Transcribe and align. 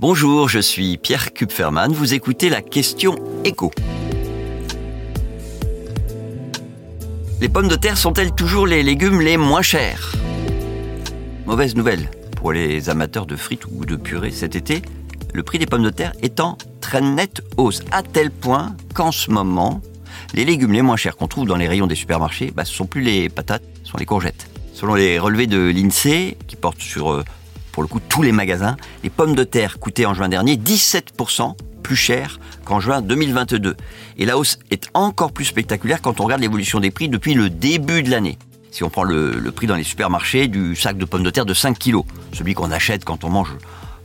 Bonjour, 0.00 0.48
je 0.48 0.58
suis 0.58 0.96
Pierre 0.96 1.32
Kupferman. 1.32 1.92
Vous 1.92 2.14
écoutez 2.14 2.48
la 2.48 2.62
question 2.62 3.14
écho. 3.44 3.70
Les 7.40 7.48
pommes 7.48 7.68
de 7.68 7.76
terre 7.76 7.96
sont-elles 7.96 8.34
toujours 8.34 8.66
les 8.66 8.82
légumes 8.82 9.20
les 9.20 9.36
moins 9.36 9.62
chers? 9.62 10.16
Mauvaise 11.46 11.76
nouvelle 11.76 12.10
pour 12.34 12.52
les 12.52 12.90
amateurs 12.90 13.24
de 13.24 13.36
frites 13.36 13.66
ou 13.66 13.86
de 13.86 13.94
purée 13.94 14.32
cet 14.32 14.56
été, 14.56 14.82
le 15.32 15.44
prix 15.44 15.60
des 15.60 15.66
pommes 15.66 15.84
de 15.84 15.90
terre 15.90 16.12
est 16.22 16.40
en 16.40 16.58
très 16.80 17.00
nette 17.00 17.42
hausse, 17.56 17.84
à 17.92 18.02
tel 18.02 18.32
point 18.32 18.74
qu'en 18.94 19.12
ce 19.12 19.30
moment, 19.30 19.80
les 20.34 20.44
légumes 20.44 20.72
les 20.72 20.82
moins 20.82 20.96
chers 20.96 21.16
qu'on 21.16 21.28
trouve 21.28 21.46
dans 21.46 21.54
les 21.56 21.68
rayons 21.68 21.86
des 21.86 21.94
supermarchés, 21.94 22.52
bah, 22.52 22.64
ce 22.64 22.72
ne 22.72 22.76
sont 22.78 22.86
plus 22.86 23.02
les 23.02 23.28
patates, 23.28 23.62
ce 23.84 23.92
sont 23.92 23.98
les 23.98 24.06
courgettes. 24.06 24.50
Selon 24.72 24.96
les 24.96 25.20
relevés 25.20 25.46
de 25.46 25.70
l'INSEE, 25.70 26.36
qui 26.48 26.56
portent 26.56 26.80
sur 26.80 27.12
euh, 27.12 27.22
pour 27.74 27.82
le 27.82 27.88
coup 27.88 28.00
tous 28.08 28.22
les 28.22 28.30
magasins, 28.30 28.76
les 29.02 29.10
pommes 29.10 29.34
de 29.34 29.42
terre 29.42 29.80
coûtaient 29.80 30.06
en 30.06 30.14
juin 30.14 30.28
dernier 30.28 30.54
17% 30.54 31.56
plus 31.82 31.96
cher 31.96 32.38
qu'en 32.64 32.78
juin 32.78 33.02
2022. 33.02 33.76
Et 34.16 34.24
la 34.24 34.38
hausse 34.38 34.60
est 34.70 34.88
encore 34.94 35.32
plus 35.32 35.44
spectaculaire 35.44 36.00
quand 36.00 36.20
on 36.20 36.24
regarde 36.24 36.40
l'évolution 36.40 36.78
des 36.78 36.92
prix 36.92 37.08
depuis 37.08 37.34
le 37.34 37.50
début 37.50 38.04
de 38.04 38.12
l'année. 38.12 38.38
Si 38.70 38.84
on 38.84 38.90
prend 38.90 39.02
le, 39.02 39.50
prix 39.50 39.66
dans 39.66 39.74
les 39.74 39.82
supermarchés 39.82 40.46
du 40.46 40.76
sac 40.76 40.96
de 40.96 41.04
pommes 41.04 41.24
de 41.24 41.30
terre 41.30 41.46
de 41.46 41.52
5 41.52 41.76
kg, 41.76 42.02
celui 42.32 42.54
qu'on 42.54 42.70
achète 42.70 43.04
quand 43.04 43.24
on 43.24 43.30
mange 43.30 43.56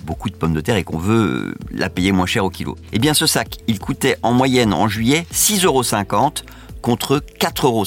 beaucoup 0.00 0.30
de 0.30 0.34
pommes 0.34 0.54
de 0.54 0.62
terre 0.62 0.76
et 0.76 0.84
qu'on 0.84 0.96
veut 0.96 1.54
la 1.70 1.90
payer 1.90 2.10
moins 2.10 2.24
cher 2.24 2.46
au 2.46 2.50
kilo. 2.50 2.74
Eh 2.94 2.98
bien 2.98 3.12
ce 3.12 3.26
sac, 3.26 3.58
il 3.66 3.78
coûtait 3.78 4.16
en 4.22 4.32
moyenne 4.32 4.72
en 4.72 4.88
juillet 4.88 5.26
6,50 5.34 5.66
euros 5.66 5.82
contre 6.80 7.22
4,55 7.38 7.64
euros 7.64 7.84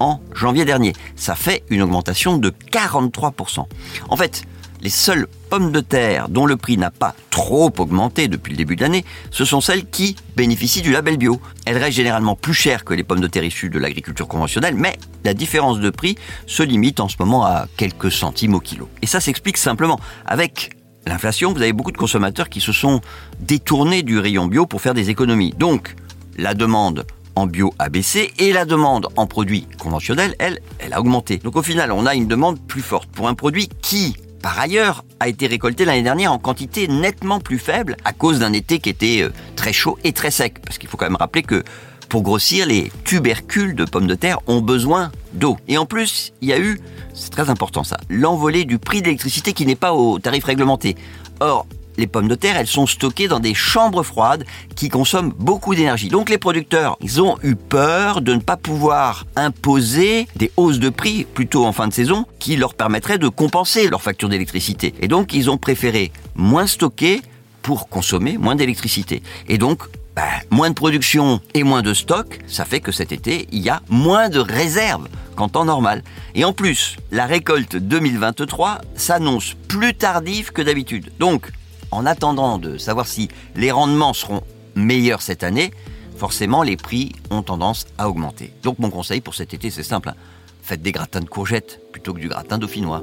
en 0.00 0.20
janvier 0.34 0.64
dernier. 0.64 0.92
Ça 1.14 1.34
fait 1.36 1.62
une 1.70 1.82
augmentation 1.82 2.38
de 2.38 2.52
43%. 2.72 3.64
En 4.08 4.16
fait, 4.16 4.42
les 4.82 4.90
seules 4.90 5.26
pommes 5.50 5.72
de 5.72 5.80
terre 5.80 6.28
dont 6.28 6.46
le 6.46 6.56
prix 6.56 6.78
n'a 6.78 6.90
pas 6.90 7.14
trop 7.30 7.72
augmenté 7.78 8.28
depuis 8.28 8.52
le 8.52 8.56
début 8.56 8.76
de 8.76 8.82
l'année, 8.82 9.04
ce 9.30 9.44
sont 9.44 9.60
celles 9.60 9.86
qui 9.86 10.16
bénéficient 10.36 10.82
du 10.82 10.92
label 10.92 11.16
bio. 11.16 11.40
Elles 11.66 11.76
restent 11.76 11.96
généralement 11.96 12.34
plus 12.34 12.54
chères 12.54 12.84
que 12.84 12.94
les 12.94 13.04
pommes 13.04 13.20
de 13.20 13.26
terre 13.26 13.44
issues 13.44 13.68
de 13.68 13.78
l'agriculture 13.78 14.26
conventionnelle, 14.26 14.74
mais 14.74 14.96
la 15.24 15.34
différence 15.34 15.80
de 15.80 15.90
prix 15.90 16.16
se 16.46 16.62
limite 16.62 17.00
en 17.00 17.08
ce 17.08 17.16
moment 17.18 17.44
à 17.44 17.66
quelques 17.76 18.10
centimes 18.10 18.54
au 18.54 18.60
kilo. 18.60 18.88
Et 19.02 19.06
ça 19.06 19.20
s'explique 19.20 19.56
simplement 19.56 20.00
avec 20.26 20.70
l'inflation, 21.06 21.52
vous 21.52 21.62
avez 21.62 21.72
beaucoup 21.72 21.92
de 21.92 21.98
consommateurs 21.98 22.48
qui 22.48 22.60
se 22.60 22.72
sont 22.72 23.00
détournés 23.40 24.02
du 24.02 24.18
rayon 24.18 24.46
bio 24.46 24.66
pour 24.66 24.80
faire 24.80 24.94
des 24.94 25.10
économies. 25.10 25.52
Donc, 25.56 25.94
la 26.36 26.54
demande 26.54 27.06
en 27.36 27.46
bio 27.46 27.72
a 27.78 27.88
baissé 27.88 28.32
et 28.38 28.52
la 28.52 28.64
demande 28.64 29.08
en 29.16 29.26
produits 29.26 29.66
conventionnels, 29.78 30.34
elle, 30.38 30.60
elle 30.78 30.92
a 30.92 31.00
augmenté. 31.00 31.38
Donc 31.38 31.56
au 31.56 31.62
final, 31.62 31.92
on 31.92 32.06
a 32.06 32.14
une 32.14 32.26
demande 32.26 32.60
plus 32.60 32.82
forte 32.82 33.08
pour 33.10 33.28
un 33.28 33.34
produit 33.34 33.68
qui, 33.82 34.16
par 34.42 34.58
ailleurs, 34.58 35.04
a 35.20 35.28
été 35.28 35.46
récolté 35.46 35.84
l'année 35.84 36.02
dernière 36.02 36.32
en 36.32 36.38
quantité 36.38 36.88
nettement 36.88 37.40
plus 37.40 37.58
faible 37.58 37.96
à 38.04 38.12
cause 38.12 38.40
d'un 38.40 38.52
été 38.52 38.78
qui 38.78 38.90
était 38.90 39.22
euh, 39.22 39.32
très 39.56 39.72
chaud 39.72 39.98
et 40.04 40.12
très 40.12 40.30
sec. 40.30 40.60
Parce 40.62 40.78
qu'il 40.78 40.88
faut 40.88 40.96
quand 40.96 41.06
même 41.06 41.16
rappeler 41.16 41.42
que 41.42 41.62
pour 42.08 42.22
grossir, 42.22 42.66
les 42.66 42.90
tubercules 43.04 43.76
de 43.76 43.84
pommes 43.84 44.08
de 44.08 44.16
terre 44.16 44.38
ont 44.48 44.60
besoin 44.60 45.12
d'eau. 45.32 45.56
Et 45.68 45.78
en 45.78 45.86
plus, 45.86 46.32
il 46.40 46.48
y 46.48 46.52
a 46.52 46.58
eu, 46.58 46.80
c'est 47.14 47.30
très 47.30 47.50
important 47.50 47.84
ça, 47.84 47.98
l'envolée 48.08 48.64
du 48.64 48.78
prix 48.78 49.00
d'électricité 49.00 49.52
qui 49.52 49.64
n'est 49.64 49.76
pas 49.76 49.94
au 49.94 50.18
tarif 50.18 50.44
réglementé. 50.44 50.96
Or, 51.38 51.66
les 52.00 52.08
pommes 52.08 52.28
de 52.28 52.34
terre, 52.34 52.56
elles 52.56 52.66
sont 52.66 52.86
stockées 52.86 53.28
dans 53.28 53.38
des 53.38 53.54
chambres 53.54 54.02
froides 54.02 54.44
qui 54.74 54.88
consomment 54.88 55.32
beaucoup 55.38 55.74
d'énergie. 55.74 56.08
Donc 56.08 56.30
les 56.30 56.38
producteurs, 56.38 56.96
ils 57.00 57.22
ont 57.22 57.36
eu 57.44 57.54
peur 57.54 58.22
de 58.22 58.34
ne 58.34 58.40
pas 58.40 58.56
pouvoir 58.56 59.26
imposer 59.36 60.26
des 60.34 60.50
hausses 60.56 60.80
de 60.80 60.88
prix 60.88 61.24
plutôt 61.24 61.64
en 61.64 61.72
fin 61.72 61.86
de 61.86 61.92
saison 61.92 62.26
qui 62.38 62.56
leur 62.56 62.74
permettraient 62.74 63.18
de 63.18 63.28
compenser 63.28 63.88
leur 63.88 64.02
facture 64.02 64.28
d'électricité. 64.28 64.94
Et 65.00 65.08
donc 65.08 65.32
ils 65.32 65.50
ont 65.50 65.58
préféré 65.58 66.10
moins 66.34 66.66
stocker 66.66 67.22
pour 67.62 67.88
consommer 67.88 68.38
moins 68.38 68.56
d'électricité. 68.56 69.22
Et 69.48 69.58
donc 69.58 69.82
bah, 70.16 70.22
moins 70.50 70.70
de 70.70 70.74
production 70.74 71.40
et 71.54 71.62
moins 71.62 71.82
de 71.82 71.94
stock, 71.94 72.40
ça 72.46 72.64
fait 72.64 72.80
que 72.80 72.92
cet 72.92 73.12
été, 73.12 73.46
il 73.52 73.60
y 73.60 73.68
a 73.68 73.80
moins 73.88 74.28
de 74.28 74.40
réserves 74.40 75.08
qu'en 75.36 75.48
temps 75.48 75.64
normal. 75.64 76.02
Et 76.34 76.44
en 76.44 76.52
plus, 76.52 76.96
la 77.12 77.26
récolte 77.26 77.76
2023 77.76 78.80
s'annonce 78.96 79.54
plus 79.68 79.94
tardive 79.94 80.50
que 80.52 80.62
d'habitude. 80.62 81.12
Donc, 81.18 81.50
en 81.90 82.06
attendant 82.06 82.58
de 82.58 82.78
savoir 82.78 83.06
si 83.06 83.28
les 83.56 83.70
rendements 83.70 84.12
seront 84.12 84.42
meilleurs 84.74 85.22
cette 85.22 85.42
année, 85.42 85.72
forcément 86.16 86.62
les 86.62 86.76
prix 86.76 87.12
ont 87.30 87.42
tendance 87.42 87.86
à 87.98 88.08
augmenter. 88.08 88.52
Donc 88.62 88.78
mon 88.78 88.90
conseil 88.90 89.20
pour 89.20 89.34
cet 89.34 89.54
été, 89.54 89.70
c'est 89.70 89.82
simple. 89.82 90.10
Hein. 90.10 90.14
Faites 90.62 90.82
des 90.82 90.92
gratins 90.92 91.20
de 91.20 91.28
courgettes 91.28 91.80
plutôt 91.92 92.14
que 92.14 92.20
du 92.20 92.28
gratin 92.28 92.58
dauphinois. 92.58 93.02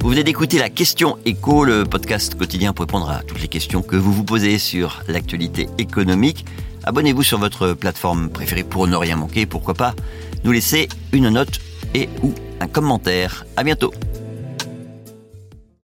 Vous 0.00 0.10
venez 0.10 0.22
d'écouter 0.24 0.58
la 0.58 0.70
question 0.70 1.18
écho, 1.24 1.64
le 1.64 1.84
podcast 1.84 2.36
quotidien 2.36 2.72
pour 2.72 2.84
répondre 2.84 3.10
à 3.10 3.22
toutes 3.22 3.42
les 3.42 3.48
questions 3.48 3.82
que 3.82 3.96
vous 3.96 4.12
vous 4.12 4.24
posez 4.24 4.58
sur 4.58 5.02
l'actualité 5.08 5.68
économique. 5.78 6.44
Abonnez-vous 6.84 7.22
sur 7.22 7.38
votre 7.38 7.72
plateforme 7.72 8.30
préférée 8.30 8.64
pour 8.64 8.86
ne 8.86 8.96
rien 8.96 9.16
manquer. 9.16 9.44
Pourquoi 9.44 9.74
pas 9.74 9.94
nous 10.44 10.52
laisser 10.52 10.88
une 11.12 11.28
note 11.28 11.60
et 11.94 12.08
ou 12.22 12.32
un 12.60 12.68
commentaire. 12.68 13.44
À 13.56 13.64
bientôt. 13.64 13.92